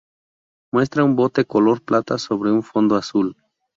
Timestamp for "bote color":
1.15-1.83